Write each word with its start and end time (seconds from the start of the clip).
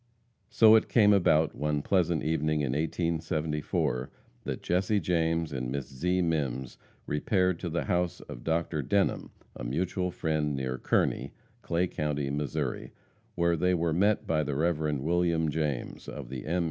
So 0.49 0.73
it 0.73 0.89
came 0.89 1.13
about 1.13 1.53
one 1.53 1.83
pleasant 1.83 2.23
evening 2.23 2.61
in 2.61 2.71
1874, 2.71 4.09
that 4.45 4.63
Jesse 4.63 4.99
James 4.99 5.53
and 5.53 5.69
Miss 5.71 5.87
Zee 5.89 6.23
Mimms 6.23 6.77
repaired 7.05 7.59
to 7.59 7.69
the 7.69 7.83
house 7.83 8.19
of 8.21 8.43
Dr. 8.43 8.81
Denham, 8.81 9.29
a 9.55 9.63
mutual 9.63 10.09
friend, 10.09 10.55
near 10.55 10.79
Kearney, 10.79 11.33
Clay 11.61 11.85
county, 11.85 12.31
Missouri, 12.31 12.91
where 13.35 13.55
they 13.55 13.75
were 13.75 13.93
met 13.93 14.25
by 14.25 14.41
the 14.43 14.55
Rev. 14.55 14.79
William 15.01 15.51
James, 15.51 16.07
of 16.09 16.29
the 16.29 16.47
M. 16.47 16.59